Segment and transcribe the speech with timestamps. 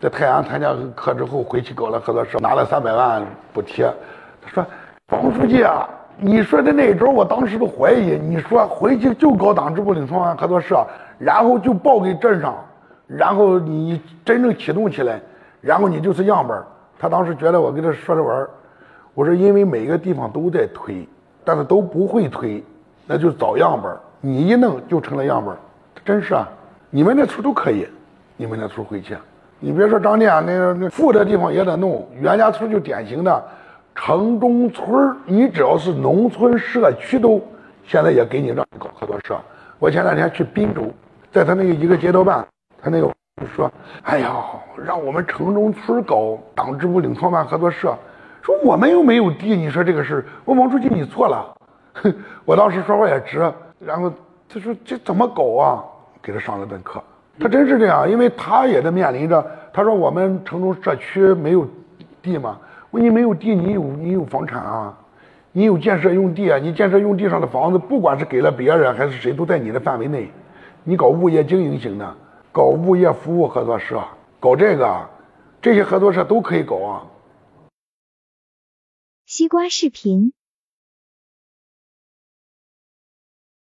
[0.00, 3.20] 在泰安参加课之后回去搞了合作社，拿了三百万
[3.52, 3.92] 补贴。
[4.40, 4.64] 他说
[5.10, 8.16] ：“王书记啊，你说的那一招，我当时都怀疑。
[8.16, 10.86] 你说回去就搞党支部领创办合作社，
[11.18, 12.56] 然后就报给镇上，
[13.08, 15.20] 然后你真正启动起来，
[15.60, 16.56] 然后你就是样本。”
[16.96, 18.50] 他当时觉得我跟他说着玩儿
[19.14, 21.08] 我说因为每个地方都在推，
[21.44, 22.62] 但是都不会推，
[23.04, 23.92] 那就找样本。
[24.20, 25.56] 你一弄就成了样本，
[26.04, 26.48] 真是啊！
[26.88, 27.88] 你们那村都可以，
[28.36, 29.16] 你们那村回去。
[29.60, 32.08] 你别说张店，那个那富的地方也得弄。
[32.20, 33.44] 袁家村就典型的
[33.94, 37.42] 城中村你只要是农村社区都
[37.84, 39.36] 现在也给你让你搞合作社。
[39.80, 40.82] 我前两天去滨州，
[41.32, 42.46] 在他那个一个街道办，
[42.80, 43.12] 他那个
[43.56, 43.70] 说
[44.04, 44.32] ：“哎呀，
[44.84, 47.96] 让我们城中村搞党支部领创办合作社，
[48.42, 51.54] 说我们又没有地，你说这个事我王书记你错了。
[51.94, 53.52] 哼 我当时说话也直。
[53.80, 54.12] 然后
[54.48, 55.84] 他说这怎么搞啊？
[56.22, 57.02] 给他上了顿课。
[57.40, 59.44] 他真是这样，因为他也在面临着。
[59.72, 61.66] 他说我们城中社区没有
[62.20, 62.58] 地嘛，
[62.90, 64.98] 我你没有地，你有你有房产啊，
[65.52, 70.30] 你有建设用地啊，你建设用地上的房子，不管是给了别人还是谁，都在你的范围内。
[70.84, 72.16] 你搞物业经营型的，
[72.50, 74.02] 搞物业服务合作社，
[74.40, 75.08] 搞这个，
[75.62, 77.06] 这些合作社都可以搞啊。
[79.26, 80.32] 西瓜视频。